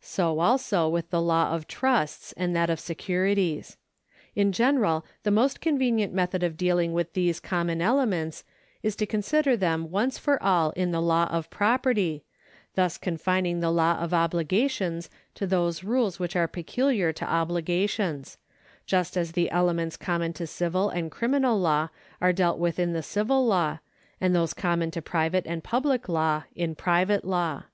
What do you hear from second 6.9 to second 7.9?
with these common